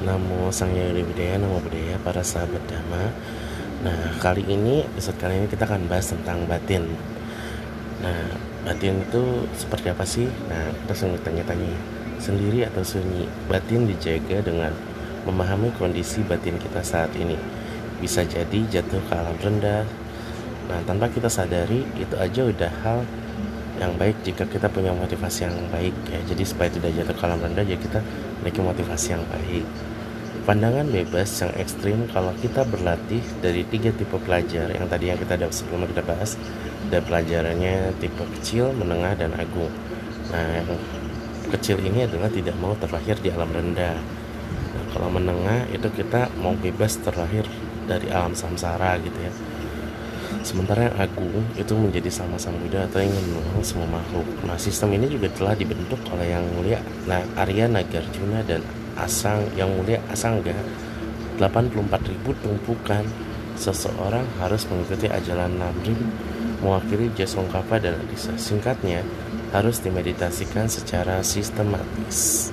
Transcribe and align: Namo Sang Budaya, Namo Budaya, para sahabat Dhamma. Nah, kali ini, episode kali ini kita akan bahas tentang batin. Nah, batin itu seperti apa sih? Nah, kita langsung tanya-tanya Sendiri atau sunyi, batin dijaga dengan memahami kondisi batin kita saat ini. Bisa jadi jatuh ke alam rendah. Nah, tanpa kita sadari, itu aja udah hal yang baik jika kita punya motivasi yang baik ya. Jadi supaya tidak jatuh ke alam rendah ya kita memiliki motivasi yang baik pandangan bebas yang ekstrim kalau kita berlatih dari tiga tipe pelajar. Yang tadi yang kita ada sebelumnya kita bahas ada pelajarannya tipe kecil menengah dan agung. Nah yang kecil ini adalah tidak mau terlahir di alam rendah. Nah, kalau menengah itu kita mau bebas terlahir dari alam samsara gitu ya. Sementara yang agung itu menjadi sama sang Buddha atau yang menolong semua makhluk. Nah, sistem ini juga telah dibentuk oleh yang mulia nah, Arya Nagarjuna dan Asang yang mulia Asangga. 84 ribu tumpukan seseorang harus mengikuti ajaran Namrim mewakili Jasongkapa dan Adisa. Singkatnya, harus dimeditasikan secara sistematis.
Namo 0.00 0.48
Sang 0.48 0.72
Budaya, 0.72 1.36
Namo 1.36 1.60
Budaya, 1.60 2.00
para 2.00 2.24
sahabat 2.24 2.64
Dhamma. 2.64 3.12
Nah, 3.84 4.16
kali 4.16 4.40
ini, 4.48 4.80
episode 4.80 5.20
kali 5.20 5.44
ini 5.44 5.46
kita 5.52 5.68
akan 5.68 5.92
bahas 5.92 6.08
tentang 6.08 6.48
batin. 6.48 6.88
Nah, 8.00 8.32
batin 8.64 9.04
itu 9.04 9.44
seperti 9.52 9.92
apa 9.92 10.08
sih? 10.08 10.24
Nah, 10.48 10.72
kita 10.72 10.92
langsung 10.96 11.12
tanya-tanya 11.20 12.00
Sendiri 12.20 12.64
atau 12.68 12.84
sunyi, 12.84 13.24
batin 13.48 13.88
dijaga 13.88 14.44
dengan 14.44 14.72
memahami 15.24 15.72
kondisi 15.76 16.20
batin 16.24 16.56
kita 16.60 16.84
saat 16.84 17.12
ini. 17.16 17.36
Bisa 18.00 18.24
jadi 18.24 18.60
jatuh 18.72 19.00
ke 19.04 19.12
alam 19.12 19.36
rendah. 19.40 19.84
Nah, 20.68 20.80
tanpa 20.84 21.08
kita 21.12 21.28
sadari, 21.28 21.84
itu 21.96 22.12
aja 22.16 22.44
udah 22.44 22.72
hal 22.84 23.04
yang 23.80 23.96
baik 23.96 24.20
jika 24.20 24.44
kita 24.48 24.68
punya 24.68 24.92
motivasi 24.92 25.48
yang 25.48 25.56
baik 25.72 25.96
ya. 26.12 26.20
Jadi 26.28 26.42
supaya 26.44 26.68
tidak 26.68 26.92
jatuh 26.92 27.16
ke 27.16 27.24
alam 27.24 27.40
rendah 27.40 27.64
ya 27.64 27.76
kita 27.80 28.04
memiliki 28.40 28.60
motivasi 28.64 29.16
yang 29.16 29.24
baik 29.28 29.89
pandangan 30.44 30.88
bebas 30.88 31.28
yang 31.42 31.52
ekstrim 31.60 32.08
kalau 32.10 32.32
kita 32.40 32.64
berlatih 32.64 33.22
dari 33.40 33.62
tiga 33.68 33.92
tipe 33.92 34.16
pelajar. 34.20 34.72
Yang 34.72 34.86
tadi 34.88 35.04
yang 35.12 35.18
kita 35.20 35.32
ada 35.36 35.46
sebelumnya 35.52 35.88
kita 35.92 36.02
bahas 36.04 36.40
ada 36.90 36.98
pelajarannya 37.04 37.94
tipe 38.02 38.24
kecil 38.38 38.74
menengah 38.74 39.14
dan 39.14 39.30
agung. 39.36 39.70
Nah 40.32 40.46
yang 40.62 40.68
kecil 41.50 41.82
ini 41.82 42.06
adalah 42.06 42.30
tidak 42.30 42.54
mau 42.62 42.72
terlahir 42.78 43.18
di 43.18 43.28
alam 43.34 43.50
rendah. 43.50 43.98
Nah, 44.70 44.84
kalau 44.94 45.08
menengah 45.10 45.66
itu 45.74 45.90
kita 45.90 46.30
mau 46.38 46.54
bebas 46.54 46.98
terlahir 47.02 47.44
dari 47.90 48.06
alam 48.10 48.32
samsara 48.32 48.98
gitu 49.02 49.18
ya. 49.18 49.32
Sementara 50.40 50.88
yang 50.88 50.96
agung 50.96 51.42
itu 51.58 51.74
menjadi 51.76 52.08
sama 52.08 52.40
sang 52.40 52.56
Buddha 52.56 52.88
atau 52.88 53.02
yang 53.02 53.12
menolong 53.12 53.60
semua 53.66 53.86
makhluk. 53.90 54.24
Nah, 54.46 54.56
sistem 54.56 54.96
ini 54.96 55.10
juga 55.10 55.28
telah 55.36 55.52
dibentuk 55.58 56.00
oleh 56.14 56.32
yang 56.32 56.46
mulia 56.56 56.80
nah, 57.04 57.20
Arya 57.36 57.68
Nagarjuna 57.68 58.40
dan 58.46 58.64
Asang 59.00 59.44
yang 59.56 59.72
mulia 59.72 60.00
Asangga. 60.12 60.56
84 61.40 61.72
ribu 62.12 62.36
tumpukan 62.44 63.00
seseorang 63.56 64.24
harus 64.40 64.68
mengikuti 64.68 65.08
ajaran 65.08 65.56
Namrim 65.56 65.96
mewakili 66.60 67.08
Jasongkapa 67.16 67.80
dan 67.80 67.96
Adisa. 67.96 68.36
Singkatnya, 68.36 69.00
harus 69.50 69.80
dimeditasikan 69.80 70.68
secara 70.68 71.24
sistematis. 71.24 72.52